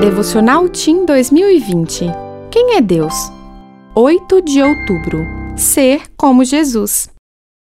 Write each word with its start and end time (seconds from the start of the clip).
Devocional 0.00 0.68
Team 0.68 1.04
2020. 1.06 2.04
Quem 2.52 2.76
é 2.76 2.80
Deus? 2.80 3.12
8 3.96 4.42
de 4.42 4.62
outubro. 4.62 5.26
Ser 5.56 6.02
como 6.16 6.44
Jesus. 6.44 7.10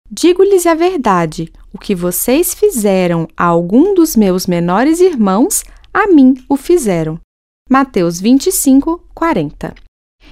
Digo-lhes 0.07 0.67
a 0.67 0.75
verdade: 0.75 1.51
o 1.73 1.79
que 1.79 1.95
vocês 1.95 2.53
fizeram 2.53 3.27
a 3.35 3.45
algum 3.45 3.95
dos 3.95 4.15
meus 4.15 4.45
menores 4.45 4.99
irmãos, 4.99 5.63
a 5.91 6.05
mim 6.05 6.35
o 6.47 6.55
fizeram. 6.55 7.19
Mateus 7.67 8.21
25, 8.21 9.03
40. 9.15 9.73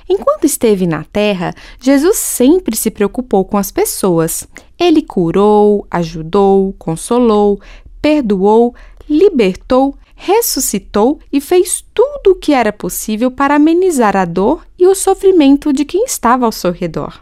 Enquanto 0.07 0.45
esteve 0.45 0.85
na 0.85 1.03
terra, 1.03 1.55
Jesus 1.81 2.17
sempre 2.17 2.75
se 2.75 2.91
preocupou 2.91 3.43
com 3.45 3.57
as 3.57 3.71
pessoas. 3.71 4.47
Ele 4.79 5.01
curou, 5.01 5.87
ajudou, 5.89 6.71
consolou, 6.77 7.59
perdoou, 7.99 8.75
libertou, 9.09 9.95
ressuscitou 10.15 11.19
e 11.31 11.41
fez 11.41 11.83
tudo 11.93 12.31
o 12.31 12.35
que 12.35 12.53
era 12.53 12.71
possível 12.71 13.29
para 13.29 13.55
amenizar 13.55 14.15
a 14.15 14.25
dor 14.25 14.65
e 14.79 14.87
o 14.87 14.95
sofrimento 14.95 15.73
de 15.73 15.85
quem 15.85 16.05
estava 16.05 16.45
ao 16.45 16.51
seu 16.51 16.71
redor. 16.71 17.21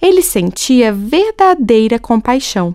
Ele 0.00 0.22
sentia 0.22 0.92
verdadeira 0.92 1.98
compaixão. 1.98 2.74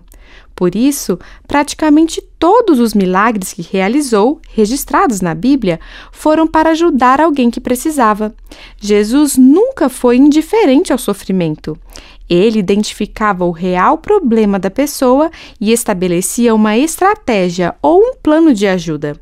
Por 0.58 0.74
isso, 0.74 1.16
praticamente 1.46 2.20
todos 2.36 2.80
os 2.80 2.92
milagres 2.92 3.52
que 3.52 3.62
realizou, 3.62 4.40
registrados 4.48 5.20
na 5.20 5.32
Bíblia, 5.32 5.78
foram 6.10 6.48
para 6.48 6.70
ajudar 6.70 7.20
alguém 7.20 7.48
que 7.48 7.60
precisava. 7.60 8.34
Jesus 8.76 9.36
nunca 9.36 9.88
foi 9.88 10.16
indiferente 10.16 10.92
ao 10.92 10.98
sofrimento. 10.98 11.78
Ele 12.28 12.58
identificava 12.58 13.44
o 13.44 13.50
real 13.50 13.98
problema 13.98 14.58
da 14.58 14.70
pessoa 14.70 15.30
e 15.60 15.72
estabelecia 15.72 16.54
uma 16.54 16.76
estratégia 16.76 17.74
ou 17.80 18.00
um 18.00 18.14
plano 18.14 18.52
de 18.52 18.66
ajuda. 18.66 19.18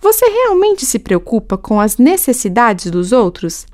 Você 0.00 0.26
realmente 0.26 0.84
se 0.84 0.98
preocupa 0.98 1.56
com 1.56 1.80
as 1.80 1.96
necessidades 1.96 2.90
dos 2.90 3.12
outros? 3.12 3.66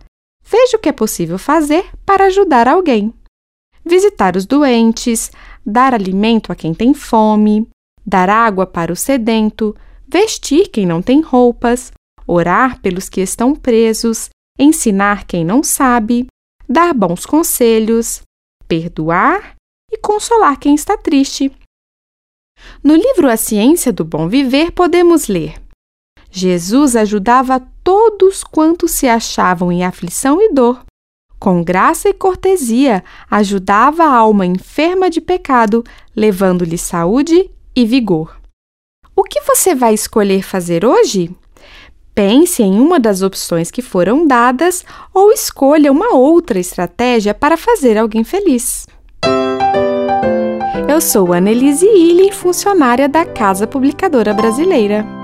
Veja 0.45 0.77
o 0.77 0.81
que 0.81 0.89
é 0.89 0.93
possível 0.93 1.39
fazer 1.39 1.87
para 2.05 2.27
ajudar 2.27 2.69
alguém. 2.69 3.13
Visitar 3.85 4.37
os 4.37 4.45
doentes, 4.45 5.31
dar 5.65 5.95
alimento 5.95 6.53
a 6.53 6.55
quem 6.55 6.75
tem 6.75 6.93
fome, 6.93 7.67
dar 8.05 8.29
água 8.29 8.67
para 8.67 8.93
o 8.93 8.97
sedento, 8.97 9.75
vestir 10.07 10.69
quem 10.69 10.85
não 10.85 11.01
tem 11.01 11.21
roupas, 11.23 11.93
orar 12.27 12.81
pelos 12.81 13.09
que 13.09 13.23
estão 13.23 13.55
presos, 13.55 14.29
ensinar 14.59 15.25
quem 15.27 15.45
não 15.45 15.63
sabe, 15.63 16.27
dar 16.69 16.93
bons 16.93 17.25
conselhos, 17.25 18.21
perdoar 18.69 19.57
e 19.91 19.97
consolar 19.99 20.59
quem 20.59 20.75
está 20.75 20.97
triste. 20.97 21.51
No 22.85 22.95
livro 22.95 23.29
A 23.29 23.37
Ciência 23.37 23.93
do 23.93 24.05
Bom 24.05 24.29
Viver, 24.29 24.73
podemos 24.73 25.27
ler: 25.27 25.61
Jesus 26.31 26.95
ajudava 26.95 27.67
todos 27.83 28.45
quantos 28.45 28.93
se 28.93 29.09
achavam 29.09 29.73
em 29.73 29.85
aflição 29.85 30.41
e 30.41 30.53
dor. 30.53 30.85
Com 31.39 31.63
graça 31.63 32.09
e 32.09 32.13
cortesia, 32.13 33.05
ajudava 33.31 34.03
a 34.05 34.15
alma 34.15 34.45
enferma 34.45 35.09
de 35.09 35.21
pecado, 35.21 35.85
levando-lhe 36.15 36.77
saúde 36.77 37.49
e 37.75 37.87
vigor. 37.87 38.39
O 39.15 39.23
que 39.23 39.41
você 39.43 39.75
vai 39.75 39.95
escolher 39.95 40.43
fazer 40.43 40.85
hoje? 40.85 41.35
Pense 42.19 42.65
em 42.65 42.81
uma 42.81 42.99
das 42.99 43.23
opções 43.23 43.71
que 43.71 43.81
foram 43.81 44.27
dadas 44.27 44.85
ou 45.15 45.31
escolha 45.31 45.93
uma 45.93 46.17
outra 46.17 46.59
estratégia 46.59 47.33
para 47.33 47.57
fazer 47.57 47.97
alguém 47.97 48.25
feliz. 48.25 48.89
Eu 50.89 51.01
sou 51.01 51.33
Annelise 51.33 51.87
Illy, 51.87 52.33
funcionária 52.33 53.09
da 53.09 53.25
Casa 53.25 53.69
Publicadora 53.69 54.35
Brasileira. 54.35 55.18